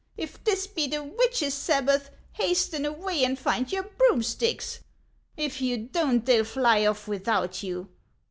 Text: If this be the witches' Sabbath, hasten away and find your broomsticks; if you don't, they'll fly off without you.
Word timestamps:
If 0.17 0.43
this 0.43 0.65
be 0.65 0.87
the 0.87 1.03
witches' 1.03 1.53
Sabbath, 1.53 2.09
hasten 2.33 2.85
away 2.87 3.23
and 3.23 3.37
find 3.37 3.71
your 3.71 3.83
broomsticks; 3.83 4.79
if 5.37 5.61
you 5.61 5.77
don't, 5.77 6.25
they'll 6.25 6.43
fly 6.43 6.87
off 6.87 7.07
without 7.07 7.61
you. 7.61 7.87